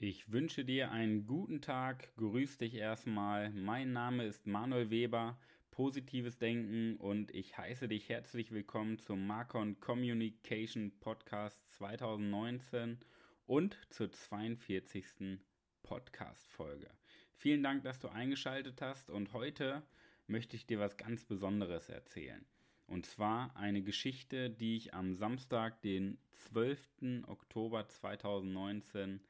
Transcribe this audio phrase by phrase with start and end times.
[0.00, 3.50] Ich wünsche dir einen guten Tag, grüß dich erstmal.
[3.50, 5.38] Mein Name ist Manuel Weber,
[5.70, 12.98] positives Denken und ich heiße dich herzlich willkommen zum Marcon Communication Podcast 2019
[13.46, 15.38] und zur 42.
[15.84, 16.90] Podcast-Folge.
[17.36, 19.84] Vielen Dank, dass du eingeschaltet hast und heute
[20.26, 22.44] möchte ich dir was ganz Besonderes erzählen.
[22.88, 27.24] Und zwar eine Geschichte, die ich am Samstag, den 12.
[27.28, 29.20] Oktober 2019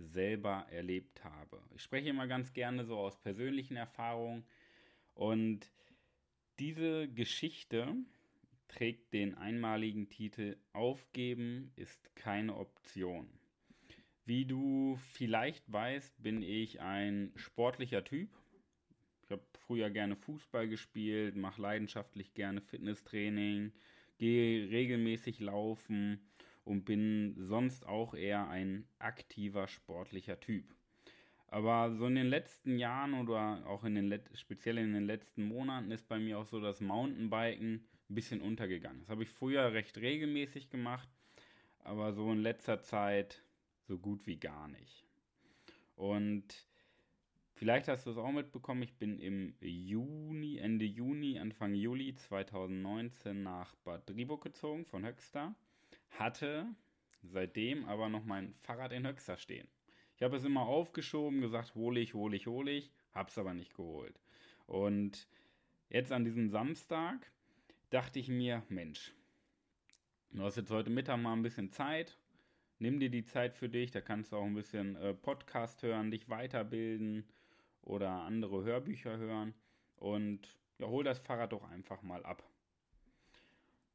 [0.00, 1.62] selber erlebt habe.
[1.74, 4.44] Ich spreche immer ganz gerne so aus persönlichen Erfahrungen
[5.14, 5.70] und
[6.58, 7.94] diese Geschichte
[8.68, 13.28] trägt den einmaligen Titel Aufgeben ist keine Option.
[14.24, 18.30] Wie du vielleicht weißt, bin ich ein sportlicher Typ.
[19.22, 23.72] Ich habe früher gerne Fußball gespielt, mache leidenschaftlich gerne Fitnesstraining,
[24.18, 26.20] gehe regelmäßig laufen
[26.70, 30.72] und bin sonst auch eher ein aktiver sportlicher Typ.
[31.48, 35.90] Aber so in den letzten Jahren oder auch in den speziell in den letzten Monaten
[35.90, 39.00] ist bei mir auch so das Mountainbiken ein bisschen untergegangen.
[39.00, 41.08] Das habe ich früher recht regelmäßig gemacht,
[41.80, 43.42] aber so in letzter Zeit
[43.88, 45.04] so gut wie gar nicht.
[45.96, 46.68] Und
[47.54, 53.42] vielleicht hast du es auch mitbekommen, ich bin im Juni, Ende Juni, Anfang Juli 2019
[53.42, 55.56] nach Bad Driburg gezogen von Höxter
[56.10, 56.66] hatte
[57.22, 59.68] seitdem aber noch mein Fahrrad in Höxter stehen.
[60.16, 63.74] Ich habe es immer aufgeschoben, gesagt, hole ich, hole ich, hole ich, hab's aber nicht
[63.74, 64.20] geholt.
[64.66, 65.28] Und
[65.88, 67.30] jetzt an diesem Samstag
[67.90, 69.14] dachte ich mir, Mensch,
[70.30, 72.18] du hast jetzt heute Mittag mal ein bisschen Zeit,
[72.78, 76.10] nimm dir die Zeit für dich, da kannst du auch ein bisschen äh, Podcast hören,
[76.10, 77.24] dich weiterbilden
[77.82, 79.54] oder andere Hörbücher hören
[79.96, 82.48] und ja, hol das Fahrrad doch einfach mal ab.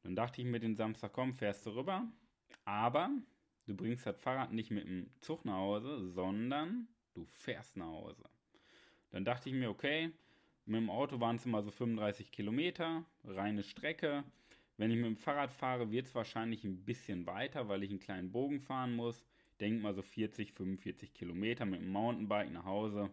[0.06, 2.06] Dann dachte ich mir den Samstag, komm, fährst du rüber.
[2.64, 3.10] Aber
[3.66, 8.22] du bringst das Fahrrad nicht mit dem Zug nach Hause, sondern du fährst nach Hause.
[9.10, 10.12] Dann dachte ich mir, okay,
[10.64, 14.22] mit dem Auto waren es immer so 35 Kilometer, reine Strecke.
[14.76, 17.98] Wenn ich mit dem Fahrrad fahre, wird es wahrscheinlich ein bisschen weiter, weil ich einen
[17.98, 19.26] kleinen Bogen fahren muss.
[19.58, 23.10] Denk mal so 40, 45 Kilometer mit dem Mountainbike nach Hause.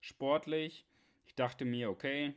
[0.00, 0.84] Sportlich.
[1.26, 2.34] Ich dachte mir, okay,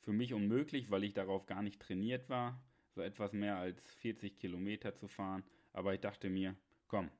[0.00, 2.58] für mich unmöglich, weil ich darauf gar nicht trainiert war
[2.94, 5.42] so etwas mehr als 40 Kilometer zu fahren.
[5.72, 6.56] Aber ich dachte mir,
[6.88, 7.10] komm,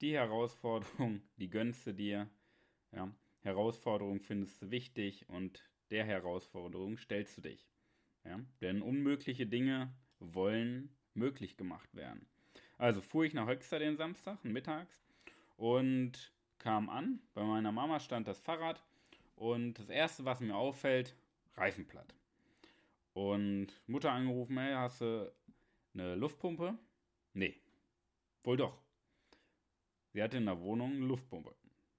[0.00, 2.28] die Herausforderung, die gönnst du dir.
[2.92, 7.68] Ja, Herausforderung findest du wichtig und der Herausforderung stellst du dich.
[8.24, 12.26] Ja, denn unmögliche Dinge wollen möglich gemacht werden.
[12.76, 15.02] Also fuhr ich nach Höxter den Samstag mittags
[15.56, 17.20] und kam an.
[17.34, 18.82] Bei meiner Mama stand das Fahrrad
[19.36, 21.14] und das erste, was mir auffällt,
[21.56, 22.14] Reifenplatt.
[23.18, 25.32] Und Mutter angerufen, hey, hast du
[25.92, 26.78] eine Luftpumpe?
[27.32, 27.60] Nee.
[28.44, 28.80] Wohl doch.
[30.12, 31.52] Sie hatte in der Wohnung eine Luftpumpe.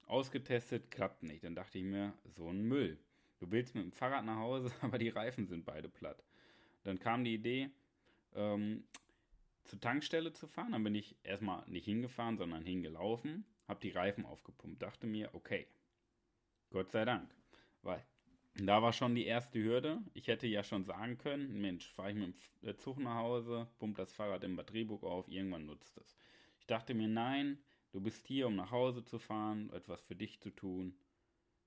[0.06, 1.44] Ausgetestet, klappt nicht.
[1.44, 2.98] Dann dachte ich mir, so ein Müll.
[3.38, 6.24] Du willst mit dem Fahrrad nach Hause, aber die Reifen sind beide platt.
[6.84, 7.68] Dann kam die Idee,
[8.34, 8.84] ähm,
[9.64, 10.72] zur Tankstelle zu fahren.
[10.72, 14.80] Dann bin ich erstmal nicht hingefahren, sondern hingelaufen, habe die Reifen aufgepumpt.
[14.80, 15.66] Dachte mir, okay,
[16.70, 17.30] Gott sei Dank.
[17.82, 18.02] Weil
[18.66, 20.02] da war schon die erste Hürde.
[20.12, 23.96] Ich hätte ja schon sagen können, Mensch, fahre ich mit dem Zug nach Hause, pump
[23.96, 26.16] das Fahrrad im Batteriebuch auf, irgendwann nutzt es.
[26.58, 27.58] Ich dachte mir, nein,
[27.92, 30.94] du bist hier, um nach Hause zu fahren, etwas für dich zu tun.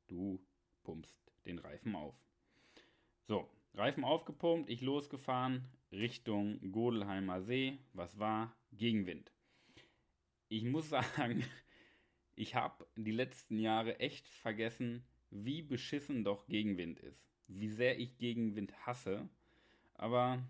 [0.08, 0.46] Du
[0.84, 2.16] pumpst den Reifen auf.
[3.28, 7.80] So, Reifen aufgepumpt, ich losgefahren Richtung Godelheimer See.
[7.94, 8.56] Was war?
[8.72, 9.32] Gegenwind.
[10.50, 11.44] Ich muss sagen,
[12.36, 17.28] ich habe die letzten Jahre echt vergessen, wie beschissen doch Gegenwind ist.
[17.48, 19.28] Wie sehr ich Gegenwind hasse.
[19.96, 20.44] Aber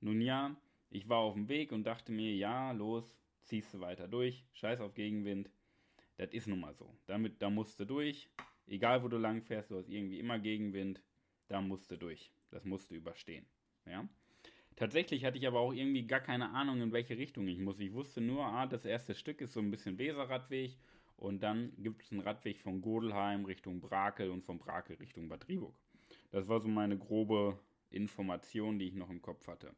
[0.00, 0.56] nun ja,
[0.90, 4.80] ich war auf dem Weg und dachte mir, ja, los, ziehst du weiter durch, scheiß
[4.80, 5.50] auf Gegenwind.
[6.16, 6.94] Das ist nun mal so.
[7.06, 8.28] Damit, da musst du durch.
[8.66, 11.02] Egal wo du lang fährst, du hast irgendwie immer Gegenwind.
[11.48, 12.30] Da musst du durch.
[12.50, 13.46] Das musst du überstehen.
[13.86, 14.08] Ja.
[14.76, 17.80] Tatsächlich hatte ich aber auch irgendwie gar keine Ahnung, in welche Richtung ich muss.
[17.80, 20.76] Ich wusste nur, ah, das erste Stück ist so ein bisschen Weserradweg
[21.20, 25.46] und dann gibt es einen Radweg von Godelheim Richtung Brakel und von Brakel Richtung Bad
[25.48, 25.74] Rieburg.
[26.30, 27.58] Das war so meine grobe
[27.90, 29.74] Information, die ich noch im Kopf hatte.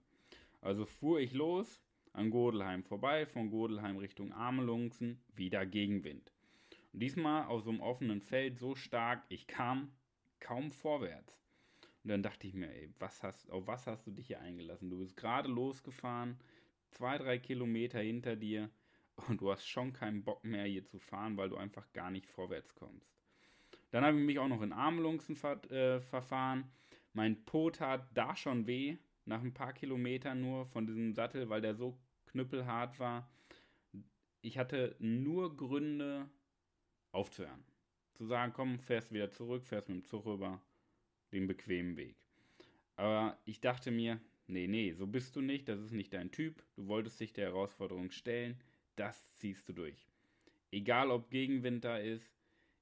[0.61, 6.33] Also fuhr ich los an Godelheim vorbei, von Godelheim Richtung Amelungsen, wieder Gegenwind.
[6.93, 9.91] Und diesmal auf so einem offenen Feld so stark, ich kam
[10.39, 11.41] kaum vorwärts.
[12.05, 14.91] Und dann dachte ich mir, ey, was hast, auf was hast du dich hier eingelassen?
[14.91, 16.39] Du bist gerade losgefahren,
[16.91, 18.71] zwei, drei Kilometer hinter dir
[19.29, 22.27] und du hast schon keinen Bock mehr hier zu fahren, weil du einfach gar nicht
[22.27, 23.13] vorwärts kommst.
[23.91, 26.71] Dann habe ich mich auch noch in Armlungsen ver äh, verfahren.
[27.13, 28.97] Mein Po tat da schon weh,
[29.27, 33.31] nach ein paar Kilometern nur von diesem Sattel, weil der so knüppelhart war.
[34.41, 36.29] Ich hatte nur Gründe,
[37.13, 37.65] aufzuhören.
[38.15, 40.61] Zu sagen, komm, fährst wieder zurück, fährst mit dem Zug rüber,
[41.33, 42.17] den bequemen Weg.
[42.97, 46.63] Aber ich dachte mir, nee, nee, so bist du nicht, das ist nicht dein Typ,
[46.75, 48.59] du wolltest dich der Herausforderung stellen,
[48.97, 50.09] das ziehst du durch.
[50.71, 52.31] Egal ob Gegenwind da ist,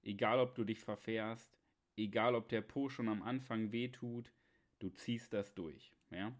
[0.02, 1.58] egal ob du dich verfährst,
[1.96, 4.32] egal ob der Po schon am Anfang wehtut,
[4.78, 5.92] du ziehst das durch.
[6.10, 6.32] Ja?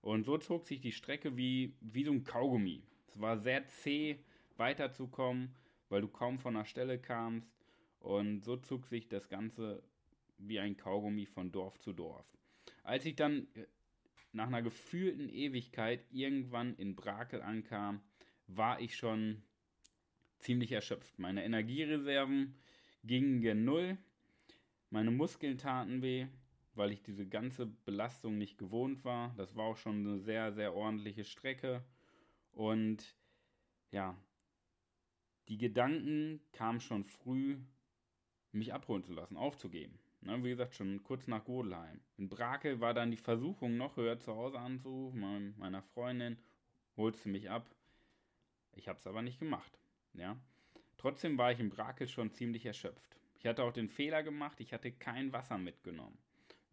[0.00, 2.82] Und so zog sich die Strecke wie, wie so ein Kaugummi.
[3.08, 4.18] Es war sehr zäh,
[4.56, 5.54] weiterzukommen,
[5.88, 7.52] weil du kaum von der Stelle kamst.
[8.00, 9.82] Und so zog sich das Ganze
[10.38, 12.26] wie ein Kaugummi von Dorf zu Dorf.
[12.82, 13.66] Als ich dann äh,
[14.32, 18.00] nach einer gefühlten Ewigkeit irgendwann in Brakel ankam,
[18.46, 19.42] war ich schon
[20.38, 21.18] ziemlich erschöpft.
[21.18, 22.54] Meine Energiereserven
[23.04, 23.98] gingen gen Null,
[24.90, 26.26] meine Muskeln taten weh,
[26.74, 29.34] weil ich diese ganze Belastung nicht gewohnt war.
[29.36, 31.82] Das war auch schon eine sehr, sehr ordentliche Strecke.
[32.52, 33.16] Und
[33.90, 34.16] ja,
[35.48, 37.58] die Gedanken kamen schon früh,
[38.52, 39.98] mich abholen zu lassen, aufzugeben.
[40.22, 42.00] Ne, wie gesagt, schon kurz nach Godelheim.
[42.16, 46.38] In Brakel war dann die Versuchung noch höher zu Hause anzurufen, meiner Freundin,
[46.96, 47.75] holst du mich ab.
[48.76, 49.78] Ich habe es aber nicht gemacht.
[50.14, 50.38] Ja.
[50.96, 53.18] Trotzdem war ich in Brakel schon ziemlich erschöpft.
[53.38, 56.18] Ich hatte auch den Fehler gemacht, ich hatte kein Wasser mitgenommen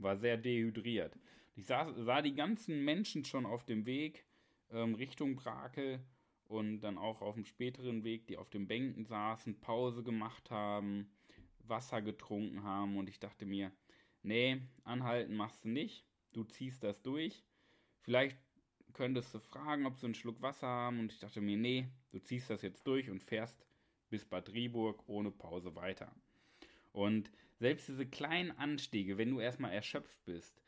[0.04, 1.18] war sehr dehydriert.
[1.56, 4.26] Ich sah, sah die ganzen Menschen schon auf dem Weg
[4.72, 6.00] ähm, Richtung Brakel
[6.46, 11.12] und dann auch auf dem späteren Weg, die auf den Bänken saßen, Pause gemacht haben,
[11.60, 13.72] Wasser getrunken haben und ich dachte mir,
[14.22, 17.44] nee, anhalten machst du nicht, du ziehst das durch.
[18.02, 18.38] Vielleicht
[18.94, 22.20] könntest du fragen, ob sie einen Schluck Wasser haben und ich dachte mir, nee, du
[22.20, 23.66] ziehst das jetzt durch und fährst
[24.10, 26.14] bis Bad Rieburg ohne Pause weiter.
[26.92, 30.62] Und selbst diese kleinen Anstiege, wenn du erstmal erschöpft bist,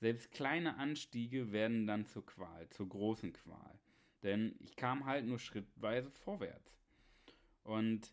[0.00, 3.80] selbst kleine Anstiege werden dann zur Qual, zur großen Qual.
[4.22, 6.74] Denn ich kam halt nur schrittweise vorwärts.
[7.62, 8.12] Und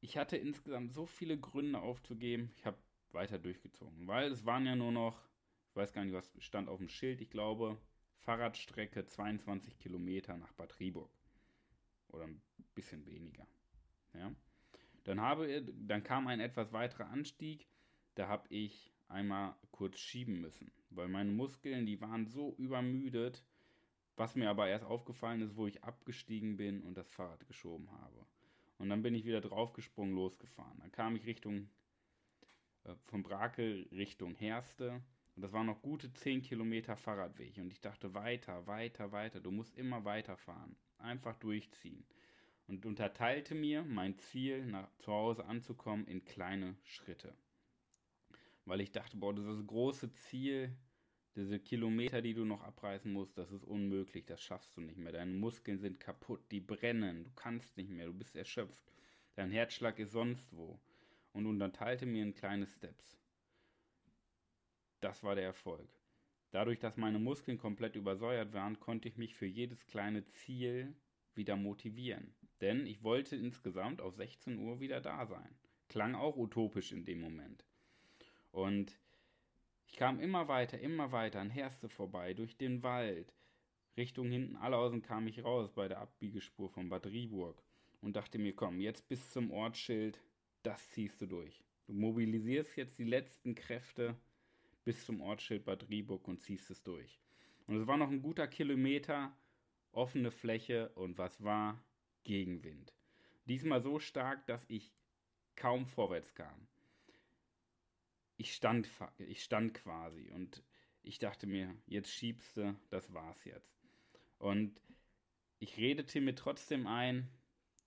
[0.00, 2.78] ich hatte insgesamt so viele Gründe aufzugeben, ich habe
[3.12, 4.06] weiter durchgezogen.
[4.06, 5.20] Weil es waren ja nur noch,
[5.70, 7.78] ich weiß gar nicht, was stand auf dem Schild, ich glaube,
[8.22, 11.10] Fahrradstrecke 22 Kilometer nach Bad Rieburg.
[12.08, 12.42] Oder ein
[12.74, 13.46] bisschen weniger.
[14.14, 14.34] Ja.
[15.04, 17.66] Dann, habe, dann kam ein etwas weiterer Anstieg,
[18.14, 23.42] da habe ich einmal kurz schieben müssen, weil meine Muskeln, die waren so übermüdet,
[24.16, 28.26] was mir aber erst aufgefallen ist, wo ich abgestiegen bin und das Fahrrad geschoben habe.
[28.78, 30.78] Und dann bin ich wieder draufgesprungen, losgefahren.
[30.80, 31.68] Dann kam ich Richtung,
[32.84, 35.02] äh, von Brakel Richtung Herste.
[35.34, 37.56] Und das waren noch gute 10 Kilometer Fahrradweg.
[37.58, 39.40] Und ich dachte, weiter, weiter, weiter.
[39.40, 40.76] Du musst immer weiterfahren.
[40.98, 42.04] Einfach durchziehen
[42.72, 47.34] und unterteilte mir mein Ziel, nach zu Hause anzukommen, in kleine Schritte.
[48.64, 50.74] Weil ich dachte, boah, das große Ziel,
[51.34, 55.12] diese Kilometer, die du noch abreißen musst, das ist unmöglich, das schaffst du nicht mehr.
[55.12, 58.90] Deine Muskeln sind kaputt, die brennen, du kannst nicht mehr, du bist erschöpft.
[59.34, 60.80] Dein Herzschlag ist sonst wo.
[61.32, 63.21] Und unterteilte mir in kleine Steps.
[65.02, 65.88] Das war der Erfolg.
[66.52, 70.94] Dadurch, dass meine Muskeln komplett übersäuert waren, konnte ich mich für jedes kleine Ziel
[71.34, 72.36] wieder motivieren.
[72.60, 75.56] Denn ich wollte insgesamt auf 16 Uhr wieder da sein.
[75.88, 77.64] Klang auch utopisch in dem Moment.
[78.52, 78.96] Und
[79.88, 83.34] ich kam immer weiter, immer weiter an Herste vorbei, durch den Wald.
[83.96, 87.60] Richtung hinten Allerhausen kam ich raus bei der Abbiegespur von Bad Rieburg
[88.02, 90.20] und dachte mir, komm, jetzt bis zum Ortsschild,
[90.62, 91.64] das ziehst du durch.
[91.86, 94.16] Du mobilisierst jetzt die letzten Kräfte
[94.84, 97.20] bis zum Ortsschild Bad Rieburg und ziehst es durch.
[97.66, 99.36] Und es war noch ein guter Kilometer,
[99.92, 101.82] offene Fläche und was war?
[102.24, 102.94] Gegenwind.
[103.46, 104.92] Diesmal so stark, dass ich
[105.56, 106.68] kaum vorwärts kam.
[108.36, 110.62] Ich stand, ich stand quasi und
[111.02, 113.76] ich dachte mir, jetzt schiebst du, das war's jetzt.
[114.38, 114.80] Und
[115.58, 117.28] ich redete mir trotzdem ein,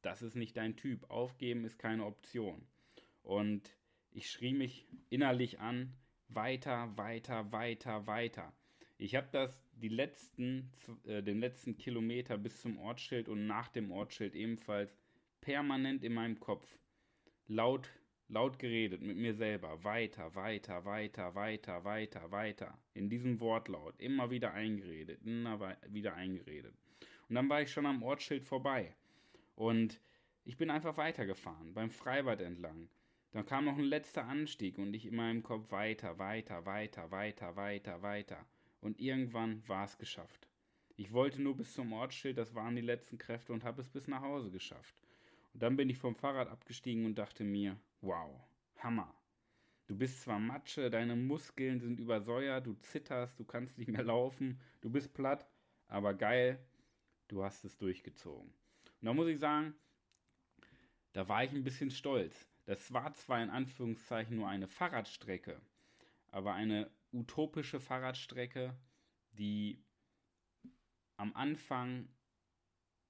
[0.01, 2.65] das ist nicht dein Typ, aufgeben ist keine Option.
[3.23, 3.75] Und
[4.11, 5.93] ich schrie mich innerlich an,
[6.35, 8.53] weiter, weiter, weiter, weiter.
[8.97, 10.71] Ich habe das die letzten,
[11.05, 14.95] äh, den letzten Kilometer bis zum Ortsschild und nach dem Ortsschild ebenfalls
[15.41, 16.65] permanent in meinem Kopf
[17.47, 17.89] laut,
[18.29, 19.83] laut geredet mit mir selber.
[19.83, 22.77] Weiter, weiter, weiter, weiter, weiter, weiter.
[22.93, 23.99] In diesem Wortlaut.
[23.99, 26.73] Immer wieder eingeredet, immer wieder eingeredet.
[27.27, 28.95] Und dann war ich schon am Ortsschild vorbei.
[29.55, 29.99] Und
[30.43, 32.87] ich bin einfach weitergefahren, beim Freibad entlang.
[33.35, 37.57] Dann kam noch ein letzter Anstieg und ich in meinem Kopf weiter, weiter, weiter, weiter,
[37.57, 38.45] weiter, weiter
[38.79, 40.47] und irgendwann war es geschafft.
[40.95, 44.07] Ich wollte nur bis zum Ortsschild, das waren die letzten Kräfte und habe es bis
[44.07, 44.95] nach Hause geschafft.
[45.53, 48.39] Und dann bin ich vom Fahrrad abgestiegen und dachte mir, wow,
[48.77, 49.13] Hammer.
[49.87, 54.61] Du bist zwar Matsche, deine Muskeln sind übersäuert, du zitterst, du kannst nicht mehr laufen,
[54.79, 55.45] du bist platt,
[55.89, 56.57] aber geil,
[57.27, 58.47] du hast es durchgezogen.
[58.47, 59.75] Und da muss ich sagen,
[61.11, 62.47] da war ich ein bisschen stolz.
[62.65, 65.61] Das war zwar in Anführungszeichen nur eine Fahrradstrecke,
[66.31, 68.75] aber eine utopische Fahrradstrecke,
[69.33, 69.83] die
[71.17, 72.09] am Anfang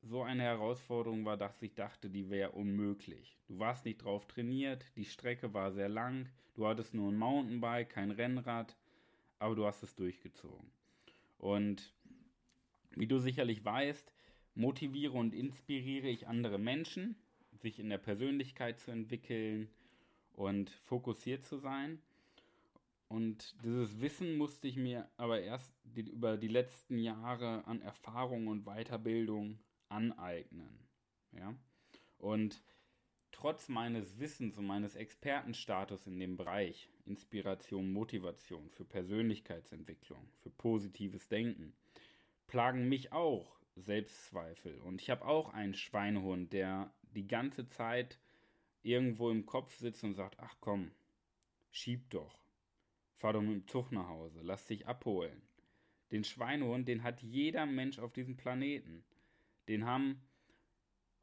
[0.01, 3.39] so eine Herausforderung war, dass ich dachte, die wäre unmöglich.
[3.47, 7.89] Du warst nicht drauf trainiert, die Strecke war sehr lang, du hattest nur ein Mountainbike,
[7.89, 8.77] kein Rennrad,
[9.39, 10.69] aber du hast es durchgezogen.
[11.37, 11.93] Und
[12.91, 14.13] wie du sicherlich weißt,
[14.53, 17.15] motiviere und inspiriere ich andere Menschen,
[17.61, 19.69] sich in der Persönlichkeit zu entwickeln
[20.33, 22.01] und fokussiert zu sein.
[23.07, 28.47] Und dieses Wissen musste ich mir aber erst die, über die letzten Jahre an Erfahrung
[28.47, 29.59] und Weiterbildung
[29.89, 30.79] aneignen.
[31.31, 31.55] Ja?
[32.17, 32.61] Und
[33.31, 41.27] trotz meines Wissens und meines Expertenstatus in dem Bereich Inspiration, Motivation für Persönlichkeitsentwicklung, für positives
[41.27, 41.73] Denken,
[42.47, 44.79] plagen mich auch Selbstzweifel.
[44.79, 48.19] Und ich habe auch einen Schweinehund, der die ganze Zeit
[48.83, 50.91] irgendwo im Kopf sitzt und sagt, ach komm,
[51.71, 52.39] schieb doch.
[53.17, 55.41] Fahr doch mit dem Zug nach Hause, lass dich abholen.
[56.11, 59.03] Den Schweinehund, den hat jeder Mensch auf diesem Planeten.
[59.67, 60.21] Den haben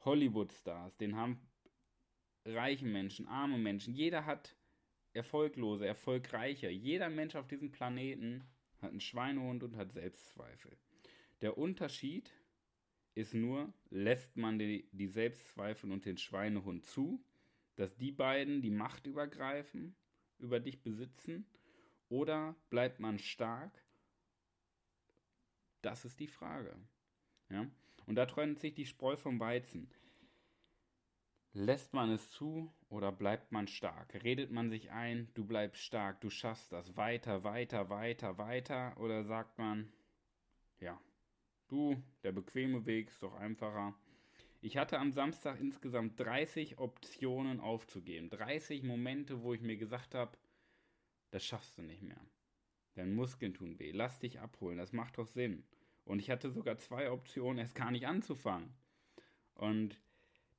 [0.04, 1.40] Hollywood-Stars, den haben
[2.44, 3.94] reiche Menschen, arme Menschen.
[3.94, 4.56] Jeder hat
[5.12, 6.68] erfolglose, erfolgreiche.
[6.68, 8.42] Jeder Mensch auf diesem Planeten
[8.80, 10.76] hat einen Schweinehund und hat Selbstzweifel.
[11.40, 12.32] Der Unterschied
[13.14, 17.23] ist nur, lässt man die, die Selbstzweifel und den Schweinehund zu,
[17.76, 19.95] dass die beiden die Macht übergreifen,
[20.38, 21.47] über dich besitzen,
[22.09, 23.73] oder bleibt man stark?
[25.81, 26.76] Das ist die Frage.
[27.49, 27.66] Ja?
[28.07, 29.90] Und da trennt sich die Spreu vom Weizen.
[31.54, 34.14] Lässt man es zu oder bleibt man stark?
[34.23, 38.97] Redet man sich ein, du bleibst stark, du schaffst das weiter, weiter, weiter, weiter?
[38.99, 39.92] Oder sagt man,
[40.81, 41.00] ja,
[41.73, 43.95] du, der bequeme Weg ist doch einfacher.
[44.61, 48.31] Ich hatte am Samstag insgesamt 30 Optionen aufzugeben.
[48.31, 50.37] 30 Momente, wo ich mir gesagt habe,
[51.31, 52.21] das schaffst du nicht mehr.
[52.95, 53.91] Deine Muskeln tun weh.
[53.91, 54.79] Lass dich abholen.
[54.79, 55.64] Das macht doch Sinn.
[56.05, 58.73] Und ich hatte sogar zwei Optionen, erst gar nicht anzufangen.
[59.55, 59.99] Und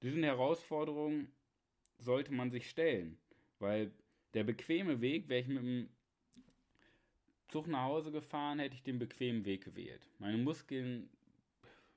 [0.01, 1.32] diesen Herausforderungen
[1.98, 3.17] sollte man sich stellen,
[3.60, 3.91] weil
[4.34, 5.89] der bequeme Weg, wäre ich mit dem
[7.53, 10.10] Zug nach Hause gefahren, hätte ich den bequemen Weg gewählt.
[10.17, 11.07] Meine Muskeln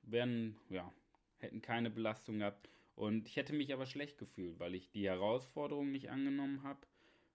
[0.03, 0.93] wären, ja,
[1.39, 2.69] hätten keine Belastung gehabt.
[2.93, 6.81] Und ich hätte mich aber schlecht gefühlt, weil ich die Herausforderung nicht angenommen habe,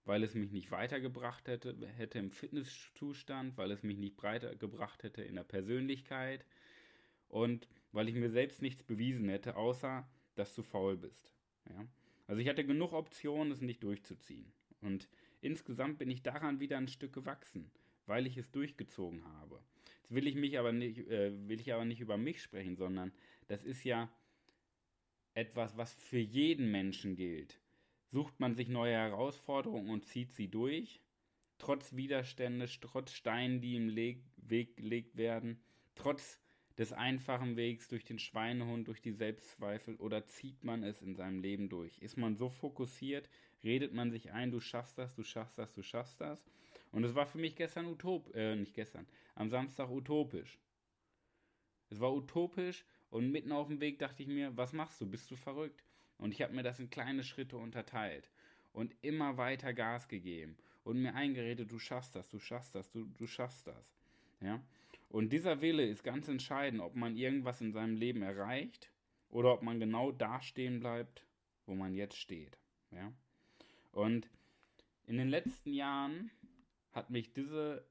[0.05, 5.03] weil es mich nicht weitergebracht hätte, hätte im Fitnesszustand, weil es mich nicht breiter gebracht
[5.03, 6.45] hätte in der Persönlichkeit
[7.27, 11.29] und weil ich mir selbst nichts bewiesen hätte, außer dass du faul bist.
[11.69, 11.85] Ja?
[12.27, 14.53] Also ich hatte genug Optionen, es nicht durchzuziehen.
[14.79, 15.09] Und
[15.41, 17.69] insgesamt bin ich daran wieder ein Stück gewachsen,
[18.05, 19.59] weil ich es durchgezogen habe.
[20.01, 23.11] Jetzt will ich mich aber nicht, äh, will ich aber nicht über mich sprechen, sondern
[23.47, 24.09] das ist ja
[25.33, 27.59] etwas, was für jeden Menschen gilt.
[28.11, 31.01] Sucht man sich neue Herausforderungen und zieht sie durch,
[31.57, 35.59] trotz Widerstände, trotz Steinen, die im Weg gelegt werden,
[35.95, 36.39] trotz
[36.77, 41.41] des einfachen Wegs durch den Schweinehund, durch die Selbstzweifel oder zieht man es in seinem
[41.41, 41.99] Leben durch?
[41.99, 43.29] Ist man so fokussiert,
[43.63, 46.43] redet man sich ein, du schaffst das, du schaffst das, du schaffst das?
[46.93, 50.59] Und es war für mich gestern utop, äh, nicht gestern, am Samstag utopisch.
[51.89, 55.09] Es war utopisch und mitten auf dem Weg dachte ich mir, was machst du?
[55.09, 55.83] Bist du verrückt?
[56.17, 58.29] Und ich habe mir das in kleine Schritte unterteilt
[58.73, 63.05] und immer weiter Gas gegeben und mir eingeredet, du schaffst das, du schaffst das, du,
[63.05, 63.95] du schaffst das.
[64.39, 64.61] Ja?
[65.09, 68.91] Und dieser Wille ist ganz entscheidend, ob man irgendwas in seinem Leben erreicht
[69.29, 71.25] oder ob man genau da stehen bleibt,
[71.65, 72.59] wo man jetzt steht.
[72.91, 73.11] Ja?
[73.91, 74.29] Und
[75.07, 76.29] in den letzten Jahren
[76.93, 77.85] hat mich diese,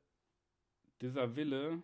[1.01, 1.83] dieser Wille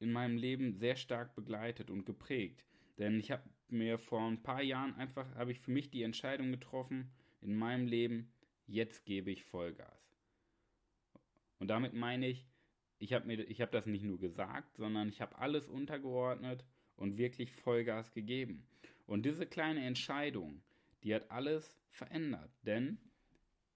[0.00, 2.64] in meinem Leben sehr stark begleitet und geprägt.
[2.98, 6.50] Denn ich habe mir vor ein paar Jahren einfach, habe ich für mich die Entscheidung
[6.50, 8.32] getroffen, in meinem Leben,
[8.66, 10.16] jetzt gebe ich Vollgas.
[11.58, 12.48] Und damit meine ich,
[12.98, 16.64] ich habe mir, das nicht nur gesagt, sondern ich habe alles untergeordnet
[16.96, 18.66] und wirklich Vollgas gegeben.
[19.06, 20.62] Und diese kleine Entscheidung,
[21.02, 22.98] die hat alles verändert, denn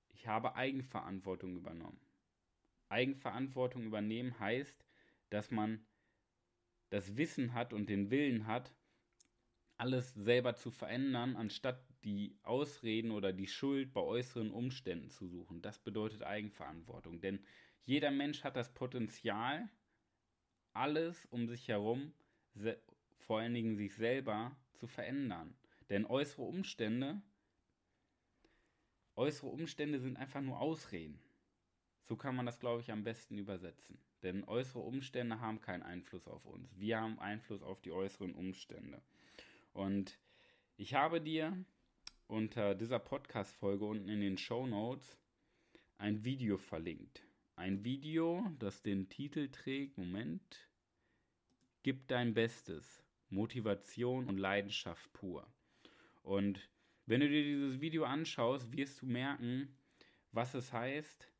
[0.08, 2.00] ich habe Eigenverantwortung übernommen.
[2.88, 4.84] Eigenverantwortung übernehmen heißt,
[5.30, 5.84] dass man
[6.90, 8.72] das Wissen hat und den Willen hat,
[9.76, 15.60] alles selber zu verändern, anstatt die Ausreden oder die Schuld bei äußeren Umständen zu suchen.
[15.60, 17.20] Das bedeutet Eigenverantwortung.
[17.20, 17.44] Denn
[17.84, 19.68] jeder Mensch hat das Potenzial,
[20.72, 22.14] alles um sich herum,
[23.18, 25.56] vor allen Dingen sich selber, zu verändern.
[25.88, 27.22] Denn äußere Umstände,
[29.14, 31.20] äußere Umstände sind einfach nur Ausreden.
[32.08, 33.98] So kann man das, glaube ich, am besten übersetzen.
[34.22, 36.78] Denn äußere Umstände haben keinen Einfluss auf uns.
[36.78, 39.02] Wir haben Einfluss auf die äußeren Umstände.
[39.72, 40.18] Und
[40.76, 41.64] ich habe dir
[42.28, 45.18] unter dieser Podcast-Folge unten in den Show Notes
[45.98, 47.22] ein Video verlinkt.
[47.56, 50.68] Ein Video, das den Titel trägt, Moment,
[51.82, 55.46] Gib dein Bestes, Motivation und Leidenschaft pur.
[56.24, 56.68] Und
[57.06, 59.78] wenn du dir dieses Video anschaust, wirst du merken,
[60.32, 61.30] was es heißt,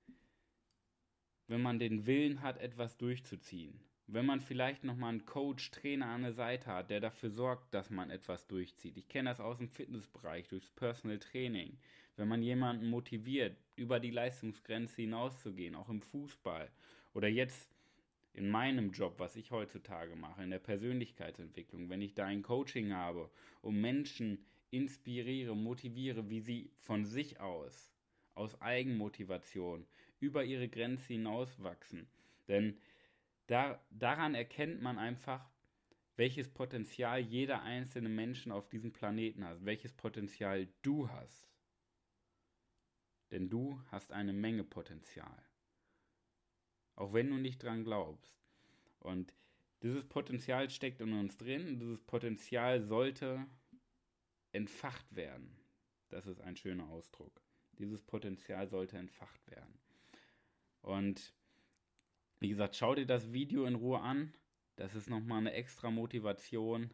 [1.48, 3.78] wenn man den Willen hat, etwas durchzuziehen.
[4.08, 7.90] Wenn man vielleicht nochmal einen Coach, Trainer an der Seite hat, der dafür sorgt, dass
[7.90, 8.96] man etwas durchzieht.
[8.96, 11.76] Ich kenne das aus dem Fitnessbereich, durchs Personal Training.
[12.16, 16.70] Wenn man jemanden motiviert, über die Leistungsgrenze hinauszugehen, auch im Fußball.
[17.14, 17.68] Oder jetzt
[18.32, 22.92] in meinem Job, was ich heutzutage mache, in der Persönlichkeitsentwicklung, wenn ich da ein Coaching
[22.92, 23.28] habe,
[23.60, 24.38] um Menschen
[24.70, 27.90] inspiriere, motiviere, wie sie von sich aus,
[28.34, 29.86] aus Eigenmotivation,
[30.20, 32.08] über ihre Grenze hinauswachsen.
[32.49, 32.78] Denn
[33.46, 35.49] da, daran erkennt man einfach,
[36.16, 41.49] welches Potenzial jeder einzelne Menschen auf diesem Planeten hat, welches Potenzial du hast.
[43.30, 45.42] Denn du hast eine Menge Potenzial.
[46.94, 48.35] Auch wenn du nicht dran glaubst.
[49.00, 49.35] Und
[49.82, 51.78] dieses Potenzial steckt in uns drin.
[51.78, 53.46] Dieses Potenzial sollte
[54.52, 55.54] entfacht werden.
[56.08, 57.42] Das ist ein schöner Ausdruck.
[57.78, 59.78] Dieses Potenzial sollte entfacht werden.
[60.87, 61.35] Und
[62.38, 64.33] wie gesagt, schau dir das Video in Ruhe an.
[64.76, 66.90] Das ist nochmal eine extra Motivation,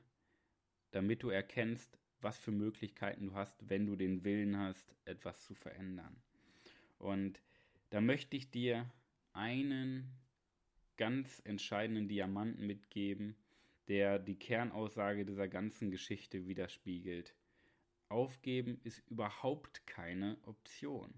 [0.92, 5.54] damit du erkennst, was für Möglichkeiten du hast, wenn du den Willen hast, etwas zu
[5.54, 6.16] verändern.
[6.98, 7.42] Und
[7.90, 8.90] da möchte ich dir
[9.34, 10.10] einen
[10.96, 13.36] ganz entscheidenden Diamanten mitgeben,
[13.88, 17.34] der die Kernaussage dieser ganzen Geschichte widerspiegelt.
[18.08, 21.12] Aufgeben ist überhaupt keine Option.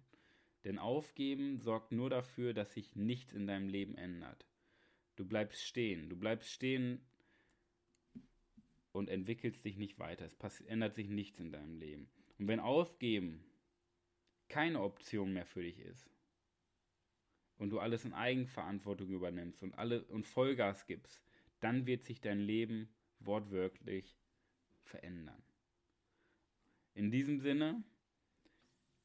[0.65, 4.47] Denn Aufgeben sorgt nur dafür, dass sich nichts in deinem Leben ändert.
[5.17, 6.09] Du bleibst stehen.
[6.09, 7.01] Du bleibst stehen
[8.93, 10.25] und entwickelst dich nicht weiter.
[10.25, 12.09] Es ändert sich nichts in deinem Leben.
[12.39, 13.45] Und wenn Aufgeben
[14.49, 16.09] keine Option mehr für dich ist
[17.57, 21.23] und du alles in Eigenverantwortung übernimmst und alle und Vollgas gibst,
[21.61, 22.89] dann wird sich dein Leben
[23.21, 24.17] wortwörtlich
[24.83, 25.43] verändern.
[26.95, 27.83] In diesem Sinne,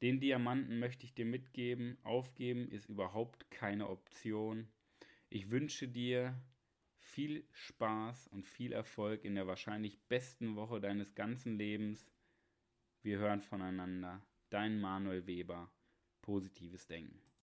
[0.01, 1.97] den Diamanten möchte ich dir mitgeben.
[2.03, 4.67] Aufgeben ist überhaupt keine Option.
[5.29, 6.41] Ich wünsche dir
[6.97, 12.09] viel Spaß und viel Erfolg in der wahrscheinlich besten Woche deines ganzen Lebens.
[13.01, 14.25] Wir hören voneinander.
[14.49, 15.71] Dein Manuel Weber.
[16.21, 17.28] Positives Denken.